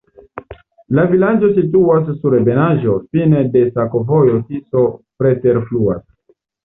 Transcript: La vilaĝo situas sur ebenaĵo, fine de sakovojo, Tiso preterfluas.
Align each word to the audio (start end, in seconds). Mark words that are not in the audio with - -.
La 0.99 1.03
vilaĝo 1.09 1.49
situas 1.57 2.09
sur 2.23 2.37
ebenaĵo, 2.37 2.95
fine 3.17 3.43
de 3.57 3.63
sakovojo, 3.77 4.41
Tiso 4.51 4.87
preterfluas. 5.21 6.03